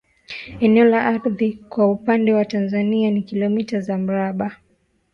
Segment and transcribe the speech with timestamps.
[0.59, 4.57] Eneo la ardhi kwa upande wa Tanzania ni kilometa za mraba